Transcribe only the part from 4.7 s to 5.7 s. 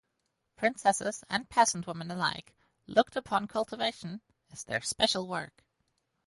special work.